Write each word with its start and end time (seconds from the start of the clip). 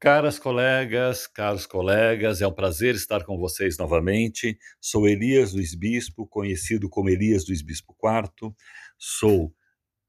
Caras 0.00 0.38
colegas, 0.38 1.26
caros 1.26 1.66
colegas, 1.66 2.40
é 2.40 2.46
um 2.46 2.54
prazer 2.54 2.94
estar 2.94 3.22
com 3.22 3.36
vocês 3.36 3.76
novamente. 3.76 4.58
Sou 4.80 5.06
Elias 5.06 5.52
Luiz 5.52 5.74
Bispo, 5.74 6.26
conhecido 6.26 6.88
como 6.88 7.10
Elias 7.10 7.46
Luiz 7.46 7.60
Bispo 7.60 7.94
IV. 8.02 8.54
Sou 8.96 9.54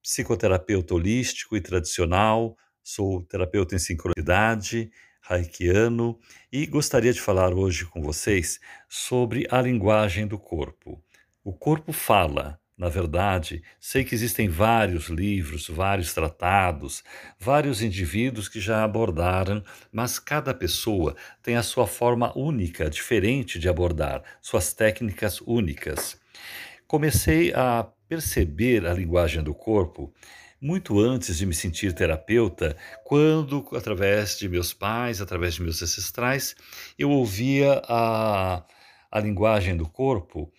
psicoterapeuta 0.02 0.96
holístico 0.96 1.58
e 1.58 1.62
tradicional, 1.62 2.56
sou 2.82 3.22
terapeuta 3.24 3.76
em 3.76 3.80
sincronicidade, 3.80 4.90
haikiano 5.30 6.18
e 6.50 6.66
gostaria 6.66 7.12
de 7.12 7.20
falar 7.20 7.54
hoje 7.54 7.84
com 7.84 8.02
vocês 8.02 8.62
sobre 8.88 9.46
a 9.52 9.62
linguagem 9.62 10.26
do 10.26 10.40
corpo. 10.40 11.04
O 11.44 11.52
corpo 11.52 11.92
fala, 11.92 12.58
na 12.82 12.90
verdade, 12.90 13.62
sei 13.80 14.04
que 14.04 14.16
existem 14.16 14.50
vários 14.50 15.06
livros, 15.08 15.68
vários 15.68 16.16
tratados, 16.16 17.04
vários 17.40 17.84
indivíduos 17.84 18.50
que 18.50 18.60
já 18.60 18.84
abordaram, 18.84 19.64
mas 19.92 20.18
cada 20.18 20.52
pessoa 20.52 21.16
tem 21.44 21.56
a 21.56 21.62
sua 21.62 21.86
forma 21.86 22.36
única, 22.36 22.90
diferente 22.90 23.60
de 23.60 23.70
abordar, 23.70 24.24
suas 24.42 24.74
técnicas 24.74 25.40
únicas. 25.42 26.20
Comecei 26.88 27.54
a 27.54 27.88
perceber 28.10 28.88
a 28.88 28.96
linguagem 28.96 29.44
do 29.44 29.54
corpo 29.54 30.12
muito 30.60 31.00
antes 31.00 31.38
de 31.38 31.46
me 31.46 31.54
sentir 31.54 31.94
terapeuta, 31.94 32.76
quando, 33.04 33.64
através 33.74 34.40
de 34.40 34.50
meus 34.50 34.74
pais, 34.74 35.22
através 35.22 35.54
de 35.54 35.62
meus 35.62 35.84
ancestrais, 35.84 36.56
eu 36.98 37.12
ouvia 37.12 37.80
a, 37.88 38.64
a 39.12 39.20
linguagem 39.20 39.78
do 39.78 39.88
corpo 39.88 40.52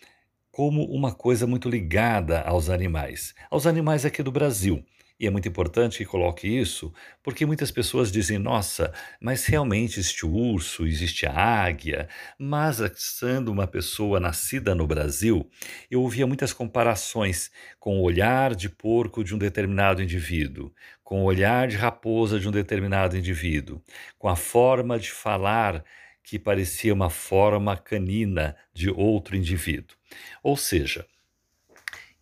como 0.53 0.84
uma 0.84 1.12
coisa 1.12 1.47
muito 1.47 1.69
ligada 1.69 2.42
aos 2.42 2.69
animais, 2.69 3.34
aos 3.50 3.67
animais 3.67 4.05
aqui 4.05 4.22
do 4.22 4.31
Brasil. 4.31 4.84
E 5.19 5.27
é 5.27 5.31
muito 5.31 5.47
importante 5.47 5.98
que 5.98 6.05
coloque 6.05 6.48
isso, 6.48 6.92
porque 7.22 7.47
muitas 7.47 7.70
pessoas 7.70 8.11
dizem: 8.11 8.39
nossa, 8.39 8.92
mas 9.20 9.47
realmente 9.47 10.00
existe 10.00 10.27
o 10.27 10.33
urso, 10.33 10.84
existe 10.84 11.27
a 11.27 11.33
águia. 11.33 12.09
Mas, 12.36 12.83
sendo 12.97 13.53
uma 13.53 13.69
pessoa 13.69 14.19
nascida 14.19 14.75
no 14.75 14.84
Brasil, 14.84 15.48
eu 15.89 16.03
ouvia 16.03 16.27
muitas 16.27 16.53
comparações 16.53 17.53
com 17.78 18.00
o 18.00 18.03
olhar 18.03 18.55
de 18.56 18.69
porco 18.69 19.22
de 19.22 19.33
um 19.33 19.39
determinado 19.39 20.03
indivíduo, 20.03 20.72
com 21.05 21.22
o 21.22 21.25
olhar 21.25 21.69
de 21.69 21.77
raposa 21.77 22.41
de 22.41 22.48
um 22.48 22.53
determinado 22.53 23.16
indivíduo, 23.16 23.81
com 24.19 24.28
a 24.28 24.34
forma 24.34 24.98
de 24.98 25.12
falar 25.12 25.84
que 26.23 26.39
parecia 26.39 26.95
uma 26.95 27.11
forma 27.11 27.77
canina 27.77 28.56
de 28.73 28.91
outro 28.91 29.37
indivíduo. 29.37 29.97
Ou 30.42 30.56
seja, 30.56 31.06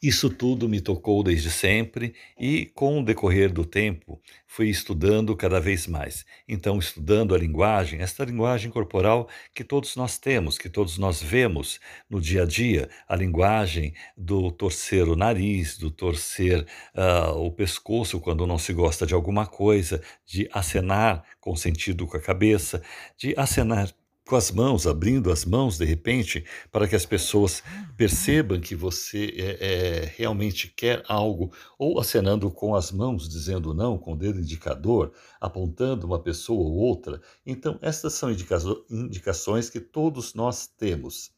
isso 0.03 0.31
tudo 0.31 0.67
me 0.67 0.81
tocou 0.81 1.23
desde 1.23 1.51
sempre 1.51 2.15
e, 2.39 2.67
com 2.75 3.01
o 3.01 3.05
decorrer 3.05 3.53
do 3.53 3.67
tempo, 3.67 4.19
fui 4.47 4.69
estudando 4.69 5.37
cada 5.37 5.61
vez 5.61 5.87
mais. 5.87 6.25
Então, 6.48 6.79
estudando 6.79 7.34
a 7.34 7.39
linguagem, 7.39 8.01
esta 8.01 8.25
linguagem 8.25 8.71
corporal 8.71 9.28
que 9.55 9.62
todos 9.62 9.97
nós 9.97 10.17
temos, 10.17 10.56
que 10.56 10.71
todos 10.71 10.97
nós 10.97 11.23
vemos 11.23 11.78
no 12.09 12.19
dia 12.19 12.45
a 12.45 12.47
dia, 12.47 12.89
a 13.06 13.15
linguagem 13.15 13.93
do 14.17 14.51
torcer 14.51 15.06
o 15.06 15.15
nariz, 15.15 15.77
do 15.77 15.91
torcer 15.91 16.67
uh, 16.95 17.37
o 17.37 17.51
pescoço 17.51 18.19
quando 18.21 18.47
não 18.47 18.56
se 18.56 18.73
gosta 18.73 19.06
de 19.06 19.12
alguma 19.12 19.47
coisa, 19.47 20.03
de 20.25 20.48
acenar 20.51 21.23
com 21.41 21.55
sentido 21.55 22.06
com 22.06 22.17
a 22.17 22.21
cabeça, 22.21 22.83
de 23.19 23.34
acenar 23.37 23.93
com 24.31 24.37
as 24.37 24.53
mãos, 24.53 24.87
abrindo 24.87 25.33
as 25.33 25.45
mãos 25.45 25.77
de 25.77 25.85
repente, 25.85 26.45
para 26.71 26.87
que 26.87 26.95
as 26.95 27.05
pessoas 27.05 27.65
percebam 27.97 28.61
que 28.61 28.77
você 28.77 29.35
é, 29.37 29.43
é, 29.61 30.15
realmente 30.17 30.69
quer 30.69 31.03
algo, 31.09 31.53
ou 31.77 31.99
acenando 31.99 32.49
com 32.49 32.77
as 32.77 32.93
mãos, 32.93 33.29
dizendo 33.29 33.75
não, 33.75 33.99
com 33.99 34.13
o 34.13 34.17
dedo 34.17 34.39
indicador, 34.39 35.13
apontando 35.41 36.07
uma 36.07 36.21
pessoa 36.21 36.61
ou 36.61 36.77
outra. 36.77 37.21
Então, 37.45 37.77
estas 37.83 38.13
são 38.13 38.31
indica 38.31 38.57
indicações 38.89 39.69
que 39.69 39.81
todos 39.81 40.33
nós 40.33 40.69
temos. 40.69 41.33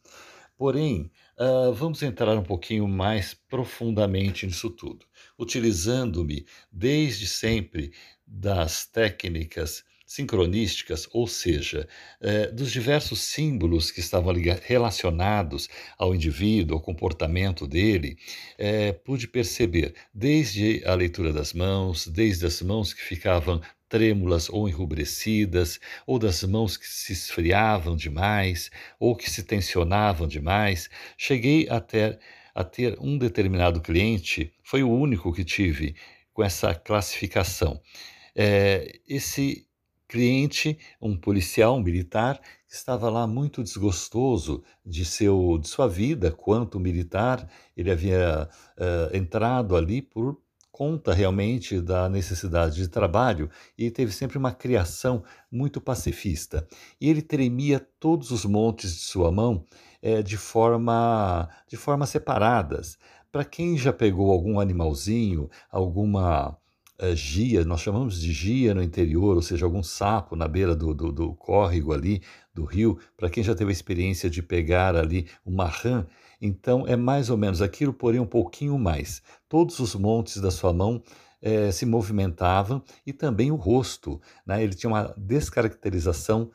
Porém, 0.59 1.11
uh, 1.39 1.73
vamos 1.73 2.03
entrar 2.03 2.37
um 2.37 2.43
pouquinho 2.43 2.87
mais 2.87 3.33
profundamente 3.49 4.45
nisso 4.45 4.69
tudo, 4.69 5.07
utilizando-me 5.39 6.45
desde 6.71 7.27
sempre 7.27 7.91
das 8.27 8.85
técnicas 8.85 9.83
sincronísticas, 10.15 11.09
ou 11.13 11.27
seja, 11.27 11.89
eh, 12.21 12.49
dos 12.49 12.71
diversos 12.71 13.21
símbolos 13.23 13.91
que 13.91 14.01
estavam 14.01 14.35
relacionados 14.63 15.69
ao 15.97 16.15
indivíduo, 16.15 16.77
ao 16.77 16.83
comportamento 16.83 17.67
dele, 17.67 18.19
eh, 18.59 18.93
pude 18.93 19.27
perceber 19.27 19.95
desde 20.13 20.83
a 20.85 20.95
leitura 20.95 21.33
das 21.33 21.55
mãos, 21.55 22.07
desde 22.07 22.45
as 22.45 22.61
mãos 22.61 22.93
que 22.93 23.03
ficavam 23.03 23.61
trêmulas 23.89 24.51
ou 24.51 24.69
enrubrecidas, 24.69 25.81
ou 26.07 26.19
das 26.19 26.43
mãos 26.43 26.77
que 26.77 26.87
se 26.87 27.13
esfriavam 27.13 27.97
demais, 27.97 28.71
ou 29.01 29.17
que 29.17 29.31
se 29.31 29.43
tensionavam 29.43 30.29
demais. 30.29 30.91
Cheguei 31.17 31.69
até 31.71 32.19
a 32.55 32.63
ter 32.65 32.99
um 33.01 33.17
determinado 33.17 33.81
cliente, 33.81 34.53
foi 34.63 34.83
o 34.83 34.91
único 34.91 35.33
que 35.33 35.45
tive 35.45 35.95
com 36.35 36.43
essa 36.43 36.75
classificação. 36.75 37.81
É, 38.35 38.99
esse 39.09 39.67
cliente, 40.13 40.79
um 41.01 41.17
policial, 41.17 41.77
um 41.77 41.83
militar, 41.83 42.39
que 42.69 42.75
estava 42.75 43.09
lá 43.09 43.27
muito 43.27 43.63
desgostoso 43.63 44.63
de, 44.85 45.07
seu, 45.07 45.57
de 45.59 45.67
sua 45.67 45.89
vida 45.89 46.31
quanto 46.31 46.79
militar. 46.79 47.49
Ele 47.75 47.91
havia 47.91 48.47
uh, 48.77 49.17
entrado 49.17 49.75
ali 49.75 50.03
por 50.03 50.37
conta 50.71 51.15
realmente 51.15 51.81
da 51.81 52.11
necessidade 52.11 52.77
de 52.77 52.89
trabalho 52.89 53.49
e 53.77 53.91
teve 53.91 54.13
sempre 54.13 54.37
uma 54.37 54.53
criação 54.53 55.25
muito 55.51 55.81
pacifista. 55.81 56.67
E 57.01 57.09
ele 57.09 57.23
tremia 57.23 57.81
todos 57.99 58.31
os 58.31 58.45
montes 58.45 58.95
de 58.95 59.01
sua 59.01 59.33
mão 59.33 59.65
é, 60.03 60.23
de 60.23 60.37
forma 60.37 61.49
de 61.67 61.79
formas 61.79 62.11
separadas. 62.11 62.99
Para 63.31 63.47
quem 63.47 63.79
já 63.79 63.95
pegou 63.95 64.31
algum 64.31 64.61
animalzinho, 64.61 65.49
alguma 65.71 66.59
uh, 67.03 67.15
gia, 67.15 67.65
nós 67.65 67.81
chamamos 67.81 68.21
de 68.21 68.33
gia 68.33 68.75
no 68.75 68.83
interior, 68.83 69.37
ou 69.37 69.43
seja, 69.43 69.65
algum 69.65 69.83
sapo 69.83 70.37
na 70.37 70.47
beira 70.47 70.75
do, 70.75 70.95
do, 70.95 71.11
do 71.13 71.35
córrego 71.35 71.93
ali, 71.93 72.23
do 72.55 72.65
rio, 72.65 72.99
para 73.17 73.29
quem 73.29 73.43
já 73.43 73.55
teve 73.55 73.71
a 73.71 73.73
experiência 73.73 74.31
de 74.31 74.43
pegar 74.43 74.95
ali 74.95 75.27
uma 75.45 75.67
rã, 75.67 76.07
então 76.41 76.87
é 76.87 76.97
mais 76.97 77.31
ou 77.31 77.37
menos 77.37 77.63
aquilo, 77.63 77.93
porém 77.93 78.21
um 78.21 78.27
pouquinho 78.27 78.79
mais. 78.79 79.23
Todos 79.49 79.79
os 79.79 79.95
montes 79.95 80.41
da 80.41 80.51
sua 80.51 80.73
mão 80.73 81.03
eh, 81.41 81.71
se 81.73 81.85
movimentavam 81.85 82.83
e 83.07 83.13
também 83.13 83.51
o 83.51 83.57
rosto, 83.57 84.21
né? 84.47 84.63
ele 84.63 84.75
tinha 84.75 84.91
uma 84.91 85.15
descaracterização 85.17 86.51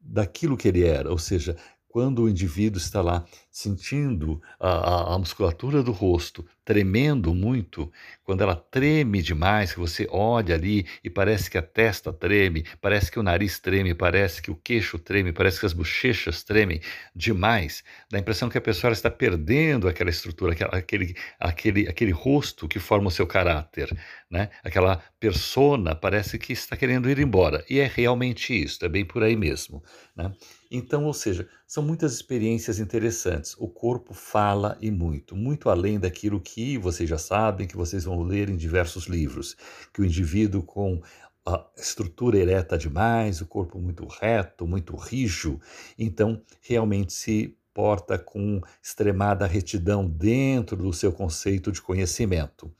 daquilo 0.00 0.56
que 0.56 0.68
ele 0.68 0.84
era, 0.84 1.10
ou 1.10 1.18
seja, 1.18 1.56
quando 1.88 2.22
o 2.22 2.28
indivíduo 2.28 2.78
está 2.78 3.00
lá 3.00 3.24
sentindo 3.50 4.40
a, 4.60 5.14
a, 5.14 5.18
musculatura 5.18 5.82
do 5.82 5.90
rosto 5.90 6.44
tremendo 6.68 7.34
muito, 7.34 7.90
quando 8.22 8.42
ela 8.42 8.54
treme 8.54 9.22
demais, 9.22 9.72
que 9.72 9.78
você 9.78 10.06
olha 10.10 10.54
ali 10.54 10.84
e 11.02 11.08
parece 11.08 11.50
que 11.50 11.56
a 11.56 11.62
testa 11.62 12.12
treme, 12.12 12.62
parece 12.78 13.10
que 13.10 13.18
o 13.18 13.22
nariz 13.22 13.58
treme, 13.58 13.94
parece 13.94 14.42
que 14.42 14.50
o 14.50 14.54
queixo 14.54 14.98
treme, 14.98 15.32
parece 15.32 15.58
que 15.60 15.64
as 15.64 15.72
bochechas 15.72 16.42
tremem 16.42 16.78
demais, 17.16 17.82
dá 18.10 18.18
a 18.18 18.20
impressão 18.20 18.50
que 18.50 18.58
a 18.58 18.60
pessoa 18.60 18.92
está 18.92 19.10
perdendo 19.10 19.88
aquela 19.88 20.10
estrutura, 20.10 20.54
aquele, 20.70 21.16
aquele, 21.40 21.88
aquele 21.88 22.10
rosto 22.10 22.68
que 22.68 22.78
forma 22.78 23.08
o 23.08 23.10
seu 23.10 23.26
caráter, 23.26 23.88
né? 24.30 24.50
aquela 24.62 25.02
persona 25.18 25.94
parece 25.94 26.38
que 26.38 26.52
está 26.52 26.76
querendo 26.76 27.08
ir 27.08 27.18
embora. 27.18 27.64
E 27.70 27.78
é 27.78 27.86
realmente 27.86 28.52
isso, 28.52 28.84
é 28.84 28.90
bem 28.90 29.06
por 29.06 29.22
aí 29.22 29.36
mesmo. 29.36 29.82
Né? 30.14 30.30
Então, 30.70 31.04
ou 31.04 31.14
seja, 31.14 31.48
são 31.66 31.82
muitas 31.82 32.12
experiências 32.12 32.78
interessantes. 32.78 33.54
O 33.58 33.68
corpo 33.68 34.12
fala 34.12 34.76
e 34.80 34.90
muito, 34.90 35.34
muito 35.34 35.70
além 35.70 35.98
daquilo 35.98 36.40
que 36.40 36.57
vocês 36.78 37.08
já 37.08 37.18
sabem, 37.18 37.66
que 37.66 37.76
vocês 37.76 38.04
vão 38.04 38.22
ler 38.22 38.48
em 38.48 38.56
diversos 38.56 39.06
livros, 39.06 39.56
que 39.92 40.00
o 40.00 40.04
indivíduo 40.04 40.62
com 40.62 41.00
a 41.46 41.64
estrutura 41.76 42.38
ereta 42.38 42.76
demais, 42.76 43.40
o 43.40 43.46
corpo 43.46 43.78
muito 43.78 44.06
reto, 44.06 44.66
muito 44.66 44.96
rijo, 44.96 45.60
então 45.98 46.42
realmente 46.60 47.12
se 47.12 47.56
porta 47.72 48.18
com 48.18 48.60
extremada 48.82 49.46
retidão 49.46 50.06
dentro 50.06 50.76
do 50.76 50.92
seu 50.92 51.12
conceito 51.12 51.70
de 51.70 51.80
conhecimento. 51.80 52.70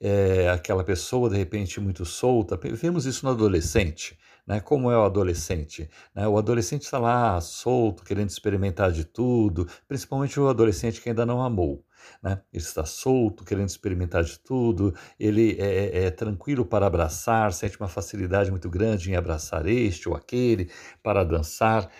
É, 0.00 0.48
aquela 0.50 0.84
pessoa 0.84 1.28
de 1.28 1.36
repente 1.36 1.80
muito 1.80 2.04
solta, 2.04 2.56
vemos 2.56 3.06
isso 3.06 3.24
no 3.24 3.32
adolescente 3.32 4.16
né? 4.46 4.60
Como 4.60 4.90
é 4.90 4.96
o 4.96 5.04
adolescente? 5.04 5.90
Né? 6.14 6.26
O 6.28 6.38
adolescente 6.38 6.82
está 6.82 6.98
lá 6.98 7.40
solto, 7.40 8.04
querendo 8.04 8.30
experimentar 8.30 8.92
de 8.92 9.04
tudo, 9.04 9.68
principalmente 9.88 10.38
o 10.38 10.48
adolescente 10.48 11.00
que 11.00 11.08
ainda 11.08 11.26
não 11.26 11.42
amou. 11.42 11.84
Né? 12.22 12.40
Ele 12.52 12.62
está 12.62 12.84
solto, 12.84 13.44
querendo 13.44 13.68
experimentar 13.68 14.24
de 14.24 14.38
tudo, 14.38 14.94
ele 15.18 15.56
é, 15.58 15.64
é, 15.64 16.04
é, 16.04 16.10
tranquilo 16.10 16.64
para 16.64 16.86
abraçar, 16.86 17.52
sente 17.52 17.78
uma 17.78 17.88
facilidade 17.88 18.50
muito 18.50 18.68
grande 18.68 19.10
em 19.10 19.16
abraçar 19.16 19.66
este 19.66 20.08
ou 20.08 20.14
aquele, 20.14 20.70
para 21.02 21.24
dançar. 21.24 21.90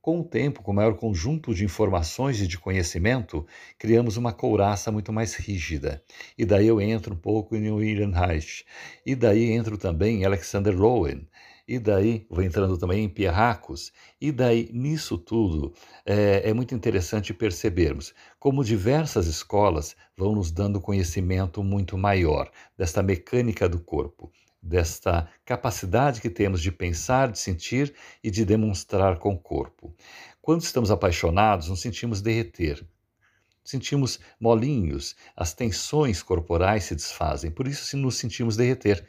Com 0.00 0.20
o 0.20 0.24
tempo, 0.24 0.62
com 0.62 0.70
o 0.70 0.74
maior 0.74 0.96
conjunto 0.96 1.52
de 1.52 1.64
informações 1.64 2.40
e 2.40 2.46
de 2.46 2.56
conhecimento, 2.56 3.46
criamos 3.78 4.16
uma 4.16 4.32
couraça 4.32 4.90
muito 4.90 5.12
mais 5.12 5.34
rígida. 5.34 6.02
E 6.38 6.46
daí 6.46 6.66
eu 6.66 6.80
entro 6.80 7.14
um 7.14 7.18
pouco 7.18 7.54
em 7.54 7.70
William 7.70 8.12
Reich. 8.12 8.64
E 9.04 9.14
daí 9.14 9.50
entro 9.50 9.76
também 9.76 10.22
em 10.22 10.24
Alexander 10.24 10.74
Rowan 10.74 11.20
e 11.68 11.78
daí 11.78 12.26
vou 12.30 12.42
entrando 12.42 12.78
também 12.78 13.04
em 13.04 13.08
Pierracos, 13.10 13.92
e 14.18 14.32
daí 14.32 14.70
nisso 14.72 15.18
tudo 15.18 15.74
é, 16.06 16.48
é, 16.48 16.54
muito 16.54 16.74
interessante 16.74 17.34
percebermos 17.34 18.14
como 18.40 18.64
diversas 18.64 19.26
escolas 19.26 19.94
vão 20.16 20.34
nos 20.34 20.50
dando 20.50 20.80
conhecimento 20.80 21.62
muito 21.62 21.98
maior 21.98 22.50
desta 22.76 23.02
mecânica 23.02 23.68
do 23.68 23.78
corpo, 23.78 24.32
desta 24.62 25.28
capacidade 25.44 26.22
que 26.22 26.30
temos 26.30 26.62
de 26.62 26.72
pensar, 26.72 27.30
de 27.30 27.38
sentir 27.38 27.94
e 28.24 28.30
de 28.30 28.46
demonstrar 28.46 29.18
com 29.18 29.34
o 29.34 29.38
corpo. 29.38 29.94
Quando 30.40 30.62
estamos 30.62 30.90
apaixonados, 30.90 31.68
nos 31.68 31.80
sentimos 31.82 32.22
derreter, 32.22 32.82
sentimos 33.62 34.18
molinhos, 34.40 35.14
as 35.36 35.52
tensões 35.52 36.22
corporais 36.22 36.84
se 36.84 36.94
desfazem, 36.94 37.50
por 37.50 37.68
isso 37.68 37.94
nos 37.98 38.16
sentimos 38.16 38.56
derreter 38.56 39.06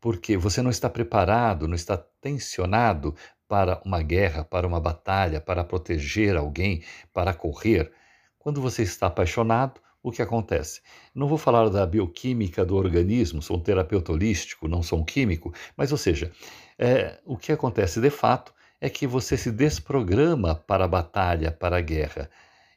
porque 0.00 0.36
você 0.36 0.62
não 0.62 0.70
está 0.70 0.88
preparado, 0.88 1.68
não 1.68 1.74
está 1.74 1.96
tensionado 1.96 3.14
para 3.46 3.80
uma 3.84 4.02
guerra, 4.02 4.44
para 4.44 4.66
uma 4.66 4.80
batalha, 4.80 5.40
para 5.40 5.64
proteger 5.64 6.36
alguém, 6.36 6.82
para 7.12 7.34
correr. 7.34 7.92
Quando 8.38 8.60
você 8.60 8.82
está 8.82 9.08
apaixonado, 9.08 9.80
o 10.02 10.10
que 10.10 10.22
acontece? 10.22 10.80
Não 11.14 11.28
vou 11.28 11.36
falar 11.36 11.68
da 11.68 11.84
bioquímica 11.84 12.64
do 12.64 12.76
organismo, 12.76 13.42
sou 13.42 13.58
um 13.58 13.60
terapeuta 13.60 14.12
holístico, 14.12 14.66
não 14.66 14.82
sou 14.82 15.00
um 15.00 15.04
químico, 15.04 15.52
mas, 15.76 15.92
ou 15.92 15.98
seja, 15.98 16.32
é, 16.78 17.18
o 17.26 17.36
que 17.36 17.52
acontece 17.52 18.00
de 18.00 18.08
fato 18.08 18.54
é 18.80 18.88
que 18.88 19.06
você 19.06 19.36
se 19.36 19.50
desprograma 19.50 20.54
para 20.54 20.86
a 20.86 20.88
batalha, 20.88 21.52
para 21.52 21.76
a 21.76 21.82
guerra 21.82 22.30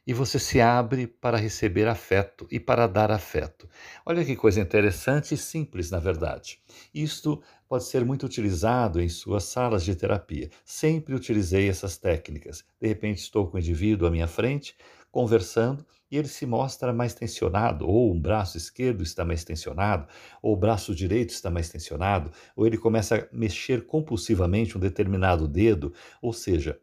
e 0.06 0.12
você 0.12 0.38
se 0.38 0.60
abre 0.60 1.06
para 1.06 1.36
receber 1.36 1.88
afeto 1.88 2.46
e 2.50 2.60
para 2.60 2.86
dar 2.86 3.10
afeto. 3.10 3.68
Olha 4.04 4.24
que 4.24 4.36
coisa 4.36 4.60
interessante 4.60 5.34
e 5.34 5.38
simples, 5.38 5.90
na 5.90 5.98
verdade. 5.98 6.60
Isto 6.94 7.42
pode 7.68 7.84
ser 7.84 8.04
muito 8.04 8.26
utilizado 8.26 9.00
em 9.00 9.08
suas 9.08 9.44
salas 9.44 9.84
de 9.84 9.94
terapia. 9.94 10.50
Sempre 10.64 11.14
utilizei 11.14 11.68
essas 11.68 11.96
técnicas. 11.96 12.64
De 12.80 12.86
repente, 12.86 13.18
estou 13.18 13.48
com 13.48 13.56
o 13.56 13.60
indivíduo 13.60 14.06
à 14.06 14.10
minha 14.10 14.28
frente, 14.28 14.76
conversando, 15.10 15.86
e 16.10 16.16
ele 16.16 16.28
se 16.28 16.44
mostra 16.44 16.92
mais 16.92 17.14
tensionado, 17.14 17.88
ou 17.88 18.12
um 18.12 18.20
braço 18.20 18.56
esquerdo 18.56 19.02
está 19.02 19.24
mais 19.24 19.44
tensionado, 19.44 20.06
ou 20.42 20.52
o 20.52 20.56
braço 20.56 20.94
direito 20.94 21.30
está 21.30 21.50
mais 21.50 21.68
tensionado, 21.68 22.30
ou 22.54 22.66
ele 22.66 22.76
começa 22.76 23.16
a 23.16 23.36
mexer 23.36 23.86
compulsivamente 23.86 24.76
um 24.76 24.80
determinado 24.80 25.48
dedo, 25.48 25.92
ou 26.20 26.32
seja, 26.32 26.78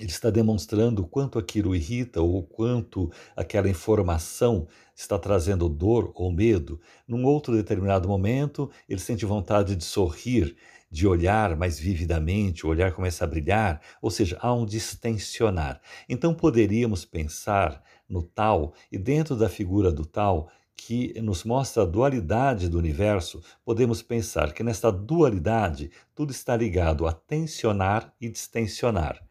ele 0.00 0.08
está 0.08 0.30
demonstrando 0.30 1.02
o 1.02 1.06
quanto 1.06 1.38
aquilo 1.38 1.76
irrita 1.76 2.22
ou 2.22 2.38
o 2.38 2.42
quanto 2.42 3.12
aquela 3.36 3.68
informação 3.68 4.66
está 4.96 5.18
trazendo 5.18 5.68
dor 5.68 6.10
ou 6.14 6.32
medo. 6.32 6.80
Num 7.06 7.26
outro 7.26 7.54
determinado 7.54 8.08
momento, 8.08 8.70
ele 8.88 8.98
sente 8.98 9.26
vontade 9.26 9.76
de 9.76 9.84
sorrir, 9.84 10.56
de 10.90 11.06
olhar 11.06 11.54
mais 11.54 11.78
vividamente, 11.78 12.66
o 12.66 12.70
olhar 12.70 12.92
começa 12.92 13.24
a 13.24 13.26
brilhar, 13.26 13.82
ou 14.00 14.10
seja, 14.10 14.38
há 14.40 14.52
um 14.54 14.64
distensionar. 14.64 15.82
Então 16.08 16.32
poderíamos 16.32 17.04
pensar 17.04 17.82
no 18.08 18.22
tal 18.22 18.72
e 18.90 18.96
dentro 18.96 19.36
da 19.36 19.50
figura 19.50 19.92
do 19.92 20.06
tal 20.06 20.48
que 20.74 21.20
nos 21.20 21.44
mostra 21.44 21.82
a 21.82 21.86
dualidade 21.86 22.70
do 22.70 22.78
universo, 22.78 23.42
podemos 23.62 24.00
pensar 24.00 24.54
que 24.54 24.62
nesta 24.62 24.90
dualidade 24.90 25.90
tudo 26.14 26.30
está 26.30 26.56
ligado 26.56 27.06
a 27.06 27.12
tensionar 27.12 28.14
e 28.18 28.30
distensionar 28.30 29.22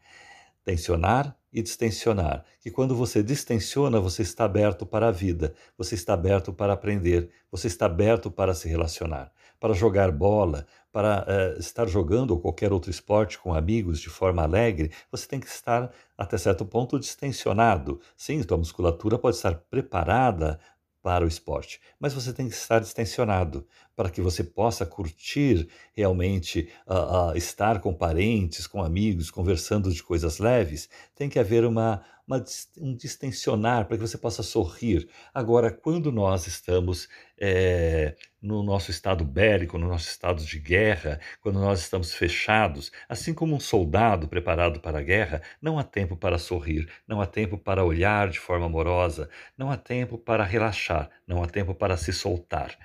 tensionar 0.64 1.36
e 1.52 1.62
distensionar. 1.62 2.44
Que 2.60 2.70
quando 2.70 2.94
você 2.94 3.22
distensiona, 3.22 4.00
você 4.00 4.22
está 4.22 4.44
aberto 4.44 4.86
para 4.86 5.08
a 5.08 5.10
vida, 5.10 5.54
você 5.76 5.94
está 5.94 6.14
aberto 6.14 6.52
para 6.52 6.72
aprender, 6.72 7.30
você 7.50 7.66
está 7.66 7.86
aberto 7.86 8.30
para 8.30 8.54
se 8.54 8.68
relacionar, 8.68 9.32
para 9.58 9.74
jogar 9.74 10.12
bola, 10.12 10.66
para 10.92 11.26
uh, 11.26 11.58
estar 11.58 11.86
jogando 11.88 12.32
ou 12.32 12.40
qualquer 12.40 12.72
outro 12.72 12.90
esporte 12.90 13.38
com 13.38 13.54
amigos 13.54 14.00
de 14.00 14.08
forma 14.08 14.42
alegre, 14.42 14.90
você 15.10 15.26
tem 15.26 15.40
que 15.40 15.46
estar 15.46 15.90
até 16.16 16.36
certo 16.38 16.64
ponto 16.64 16.98
distensionado. 16.98 18.00
Sim, 18.16 18.42
sua 18.42 18.56
musculatura 18.56 19.18
pode 19.18 19.36
estar 19.36 19.54
preparada 19.70 20.58
para 21.02 21.24
o 21.24 21.28
esporte, 21.28 21.80
mas 21.98 22.12
você 22.12 22.32
tem 22.32 22.46
que 22.46 22.54
estar 22.54 22.78
distensionado 22.78 23.66
para 24.00 24.08
que 24.08 24.22
você 24.22 24.42
possa 24.42 24.86
curtir 24.86 25.68
realmente 25.92 26.70
uh, 26.86 27.32
uh, 27.32 27.36
estar 27.36 27.80
com 27.82 27.92
parentes, 27.92 28.66
com 28.66 28.82
amigos, 28.82 29.30
conversando 29.30 29.92
de 29.92 30.02
coisas 30.02 30.38
leves. 30.38 30.88
Tem 31.14 31.28
que 31.28 31.38
haver 31.38 31.66
uma, 31.66 32.02
uma, 32.30 32.44
um 32.78 32.94
distensionar 32.94 33.86
para 33.86 33.96
que 33.96 34.06
você 34.06 34.16
possa 34.16 34.42
sorrir. 34.42 35.08
Agora, 35.34 35.72
quando 35.72 36.12
nós 36.12 36.46
estamos 36.46 37.08
é, 37.36 38.14
no 38.40 38.62
nosso 38.62 38.92
estado 38.92 39.24
bélico, 39.24 39.76
no 39.76 39.88
nosso 39.88 40.08
estado 40.08 40.44
de 40.44 40.60
guerra, 40.60 41.18
quando 41.40 41.58
nós 41.58 41.80
estamos 41.80 42.14
fechados, 42.14 42.92
assim 43.08 43.34
como 43.34 43.56
um 43.56 43.60
soldado 43.60 44.28
preparado 44.28 44.78
para 44.78 45.00
a 45.00 45.02
guerra, 45.02 45.42
não 45.60 45.76
há 45.76 45.82
tempo 45.82 46.16
para 46.16 46.38
sorrir, 46.38 46.88
não 47.06 47.20
há 47.20 47.26
tempo 47.26 47.58
para 47.58 47.84
olhar 47.84 48.28
de 48.28 48.38
forma 48.38 48.66
amorosa, 48.66 49.28
não 49.58 49.68
há 49.68 49.76
tempo 49.76 50.16
para 50.16 50.44
relaxar, 50.44 51.10
não 51.26 51.42
há 51.42 51.48
tempo 51.48 51.74
para 51.74 51.96
se 51.96 52.12
soltar. 52.12 52.78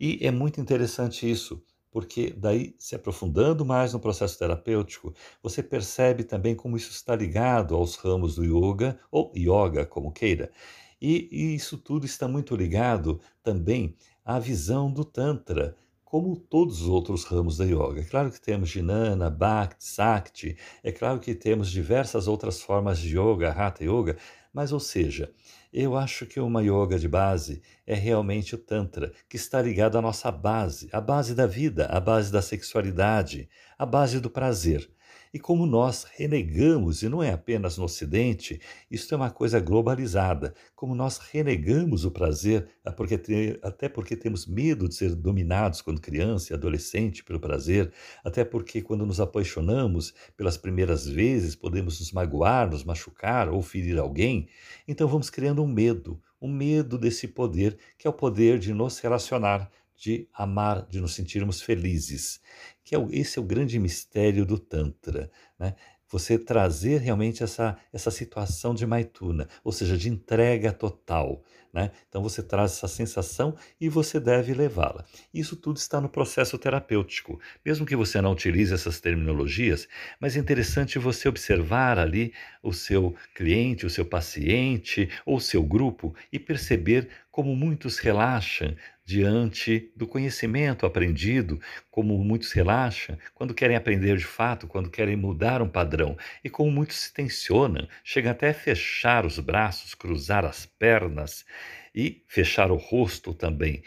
E 0.00 0.26
é 0.26 0.30
muito 0.30 0.58
interessante 0.58 1.30
isso 1.30 1.62
porque 1.96 2.34
daí, 2.36 2.76
se 2.78 2.94
aprofundando 2.94 3.64
mais 3.64 3.94
no 3.94 3.98
processo 3.98 4.38
terapêutico, 4.38 5.14
você 5.42 5.62
percebe 5.62 6.24
também 6.24 6.54
como 6.54 6.76
isso 6.76 6.90
está 6.90 7.16
ligado 7.16 7.74
aos 7.74 7.96
ramos 7.96 8.34
do 8.34 8.44
yoga, 8.44 9.00
ou 9.10 9.32
yoga, 9.34 9.86
como 9.86 10.12
queira. 10.12 10.52
E, 11.00 11.26
e 11.32 11.54
isso 11.54 11.78
tudo 11.78 12.04
está 12.04 12.28
muito 12.28 12.54
ligado 12.54 13.18
também 13.42 13.96
à 14.22 14.38
visão 14.38 14.92
do 14.92 15.06
Tantra, 15.06 15.74
como 16.04 16.36
todos 16.36 16.82
os 16.82 16.88
outros 16.88 17.24
ramos 17.24 17.56
da 17.56 17.64
yoga. 17.64 18.02
É 18.02 18.04
claro 18.04 18.30
que 18.30 18.42
temos 18.42 18.68
Jnana, 18.68 19.30
Bhakti, 19.30 19.82
Sakti, 19.82 20.58
é 20.84 20.92
claro 20.92 21.18
que 21.18 21.34
temos 21.34 21.70
diversas 21.70 22.28
outras 22.28 22.60
formas 22.60 22.98
de 22.98 23.16
yoga, 23.16 23.52
Hatha 23.52 23.82
Yoga, 23.82 24.18
mas, 24.52 24.70
ou 24.70 24.80
seja, 24.80 25.32
eu 25.72 25.96
acho 25.96 26.26
que 26.26 26.40
uma 26.40 26.62
yoga 26.62 26.98
de 26.98 27.08
base 27.08 27.62
é 27.86 27.94
realmente 27.94 28.54
o 28.54 28.58
Tantra, 28.58 29.12
que 29.28 29.36
está 29.36 29.60
ligado 29.60 29.98
à 29.98 30.02
nossa 30.02 30.30
base, 30.30 30.88
à 30.92 31.00
base 31.00 31.34
da 31.34 31.46
vida, 31.46 31.86
à 31.86 32.00
base 32.00 32.32
da 32.32 32.40
sexualidade, 32.40 33.48
à 33.78 33.84
base 33.84 34.20
do 34.20 34.30
prazer. 34.30 34.88
E 35.32 35.38
como 35.38 35.66
nós 35.66 36.04
renegamos, 36.16 37.02
e 37.02 37.08
não 37.08 37.22
é 37.22 37.32
apenas 37.32 37.76
no 37.76 37.84
Ocidente, 37.84 38.60
isso 38.90 39.12
é 39.12 39.16
uma 39.16 39.30
coisa 39.30 39.60
globalizada, 39.60 40.54
como 40.74 40.94
nós 40.94 41.18
renegamos 41.18 42.04
o 42.04 42.10
prazer, 42.10 42.68
é 42.84 43.58
até 43.62 43.88
porque 43.88 44.16
temos 44.16 44.46
medo 44.46 44.88
de 44.88 44.94
ser 44.94 45.14
dominados 45.14 45.80
quando 45.80 46.00
criança 46.00 46.52
e 46.52 46.54
adolescente 46.56 47.24
pelo 47.24 47.40
prazer, 47.40 47.92
até 48.24 48.44
porque 48.44 48.80
quando 48.82 49.06
nos 49.06 49.20
apaixonamos 49.20 50.14
pelas 50.36 50.56
primeiras 50.56 51.06
vezes 51.06 51.54
podemos 51.54 52.00
nos 52.00 52.12
magoar, 52.12 52.70
nos 52.70 52.84
machucar 52.84 53.48
ou 53.48 53.62
ferir 53.62 53.98
alguém, 53.98 54.48
então 54.86 55.08
vamos 55.08 55.30
criando 55.30 55.62
um 55.62 55.66
medo, 55.66 56.20
um 56.40 56.52
medo 56.52 56.98
desse 56.98 57.28
poder, 57.28 57.78
que 57.98 58.06
é 58.06 58.10
o 58.10 58.12
poder 58.12 58.58
de 58.58 58.72
nos 58.72 58.98
relacionar, 58.98 59.70
de 59.96 60.28
amar, 60.32 60.86
de 60.86 61.00
nos 61.00 61.14
sentirmos 61.14 61.62
felizes, 61.62 62.40
que 62.84 62.94
é 62.94 62.98
o, 62.98 63.08
esse 63.10 63.38
é 63.38 63.42
o 63.42 63.44
grande 63.44 63.78
mistério 63.78 64.44
do 64.44 64.58
Tantra, 64.58 65.30
né? 65.58 65.74
Você 66.08 66.38
trazer 66.38 67.00
realmente 67.00 67.42
essa, 67.42 67.76
essa 67.92 68.12
situação 68.12 68.72
de 68.72 68.86
maituna, 68.86 69.48
ou 69.64 69.72
seja, 69.72 69.98
de 69.98 70.08
entrega 70.08 70.72
total. 70.72 71.42
Né? 71.76 71.90
Então 72.08 72.22
você 72.22 72.42
traz 72.42 72.72
essa 72.72 72.88
sensação 72.88 73.54
e 73.78 73.88
você 73.88 74.18
deve 74.18 74.54
levá-la. 74.54 75.04
Isso 75.34 75.56
tudo 75.56 75.76
está 75.76 76.00
no 76.00 76.08
processo 76.08 76.56
terapêutico. 76.56 77.38
Mesmo 77.62 77.84
que 77.84 77.94
você 77.94 78.18
não 78.20 78.32
utilize 78.32 78.72
essas 78.72 78.98
terminologias, 78.98 79.86
mas 80.20 80.36
é 80.36 80.38
interessante 80.38 80.98
você 80.98 81.28
observar 81.28 81.98
ali 81.98 82.32
o 82.62 82.72
seu 82.72 83.14
cliente, 83.34 83.84
o 83.84 83.90
seu 83.90 84.06
paciente 84.06 85.10
ou 85.26 85.36
o 85.36 85.40
seu 85.40 85.62
grupo 85.62 86.14
e 86.32 86.38
perceber 86.38 87.08
como 87.30 87.54
muitos 87.54 87.98
relaxam 87.98 88.74
diante 89.06 89.92
do 89.96 90.06
conhecimento 90.06 90.84
aprendido, 90.84 91.60
como 91.90 92.18
muitos 92.24 92.50
relaxam 92.52 93.16
quando 93.32 93.54
querem 93.54 93.76
aprender 93.76 94.16
de 94.16 94.24
fato, 94.26 94.66
quando 94.66 94.90
querem 94.90 95.16
mudar 95.16 95.62
um 95.62 95.68
padrão, 95.68 96.16
e 96.42 96.50
como 96.50 96.72
muitos 96.72 96.96
se 96.96 97.14
tensionam, 97.14 97.86
chegam 98.02 98.32
até 98.32 98.50
a 98.50 98.54
fechar 98.54 99.24
os 99.24 99.38
braços, 99.38 99.94
cruzar 99.94 100.44
as 100.44 100.66
pernas 100.66 101.46
e 101.94 102.24
fechar 102.26 102.70
o 102.72 102.76
rosto 102.76 103.32
também. 103.32 103.82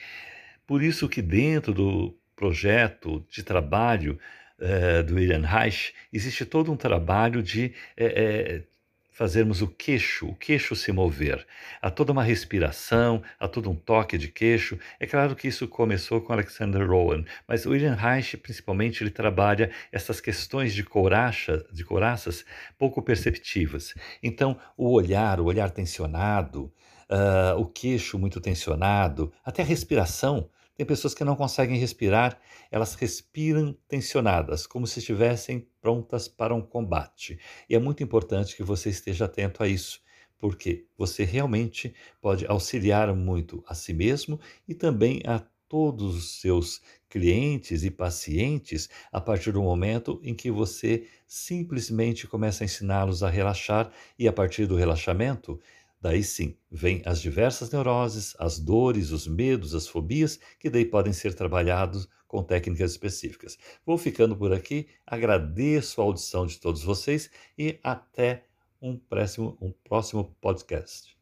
Por 0.65 0.81
isso 0.83 1.09
que 1.09 1.21
dentro 1.21 1.73
do 1.73 2.17
projeto 2.35 3.25
de 3.29 3.43
trabalho 3.43 4.17
eh, 4.59 5.03
do 5.03 5.15
William 5.15 5.45
Reich 5.45 5.93
existe 6.13 6.45
todo 6.45 6.71
um 6.71 6.77
trabalho 6.77 7.43
de 7.43 7.73
eh, 7.97 8.13
eh, 8.15 8.63
fazermos 9.19 9.61
o 9.61 9.67
queixo, 9.67 10.27
o 10.27 10.35
queixo 10.35 10.77
se 10.77 10.93
mover. 10.93 11.45
Há 11.81 11.91
toda 11.91 12.13
uma 12.13 12.23
respiração, 12.23 13.21
há 13.37 13.49
todo 13.49 13.69
um 13.69 13.75
toque 13.75 14.17
de 14.17 14.29
queixo. 14.29 14.79
É 14.97 15.05
claro 15.05 15.35
que 15.35 15.45
isso 15.45 15.67
começou 15.67 16.21
com 16.21 16.31
Alexander 16.31 16.89
Rowan, 16.89 17.25
mas 17.45 17.65
William 17.65 17.95
Reich, 17.95 18.37
principalmente, 18.37 19.03
ele 19.03 19.09
trabalha 19.09 19.71
essas 19.91 20.21
questões 20.21 20.73
de 20.73 20.85
coraça, 20.85 21.65
de 21.69 21.83
coraças 21.83 22.45
pouco 22.77 23.01
perceptivas. 23.01 23.93
Então, 24.23 24.57
o 24.77 24.89
olhar, 24.89 25.41
o 25.41 25.47
olhar 25.47 25.69
tensionado, 25.69 26.71
uh, 27.09 27.59
o 27.59 27.65
queixo 27.65 28.17
muito 28.17 28.39
tensionado, 28.39 29.33
até 29.43 29.63
a 29.63 29.65
respiração 29.65 30.49
Tem 30.79 30.85
pessoas 30.85 31.13
que 31.13 31.25
não 31.25 31.35
conseguem 31.35 31.77
respirar, 31.77 32.39
elas 32.71 32.95
respiram 32.95 33.77
tensionadas, 33.85 34.65
como 34.65 34.87
se 34.87 34.99
estivessem 34.99 35.67
prontas 35.81 36.29
para 36.29 36.55
um 36.55 36.61
combate. 36.61 37.37
E 37.69 37.75
é 37.75 37.79
muito 37.79 38.01
importante 38.01 38.55
que 38.55 38.63
você 38.63 38.87
esteja 38.87 39.25
atento 39.25 39.61
a 39.61 39.67
isso, 39.67 40.01
porque 40.37 40.85
você 40.97 41.25
realmente 41.25 41.93
pode 42.21 42.45
auxiliar 42.47 43.13
muito 43.13 43.61
a 43.67 43.75
si 43.75 43.93
mesmo 43.93 44.39
e 44.65 44.73
também 44.73 45.21
a 45.25 45.43
todos 45.67 46.15
os 46.15 46.39
seus 46.39 46.81
clientes 47.09 47.83
e 47.83 47.91
pacientes 47.91 48.89
a 49.11 49.19
partir 49.19 49.51
do 49.51 49.61
momento 49.61 50.21
em 50.23 50.33
que 50.33 50.49
você 50.49 51.05
simplesmente 51.27 52.25
começa 52.25 52.63
a 52.63 52.65
ensiná-los 52.65 53.21
a 53.21 53.29
relaxar 53.29 53.91
e 54.17 54.29
a 54.29 54.33
partir 54.33 54.65
do 54.65 54.77
relaxamento, 54.77 55.59
daí 56.01 56.23
sim, 56.23 56.57
vem 56.71 57.01
as 57.05 57.21
diversas 57.21 57.71
neuroses, 57.71 58.35
as 58.39 58.59
dores, 58.59 59.11
os 59.11 59.27
medos, 59.27 59.75
as 59.75 59.87
fobias, 59.87 60.39
que 60.59 60.69
daí 60.69 60.85
podem 60.85 61.13
ser 61.13 61.33
trabalhados 61.33 62.07
com 62.27 62.43
técnicas 62.43 62.91
específicas. 62.91 63.57
Vou 63.85 63.97
ficando 63.97 64.35
por 64.35 64.53
aqui, 64.53 64.87
agradeço 65.05 65.99
a 65.99 66.03
audição 66.03 66.45
de 66.45 66.59
todos 66.59 66.83
vocês 66.83 67.29
e 67.57 67.79
até 67.83 68.45
um 68.81 68.97
próximo, 68.97 69.57
um 69.59 69.71
próximo 69.71 70.35
podcast. 70.39 71.18